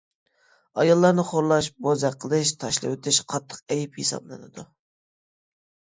[0.83, 4.65] ئاياللارنى خورلاش، بوزەك قىلىش، تاشلىۋېتىش قاتتىق ئەيىب ھېسابلىنىدۇ.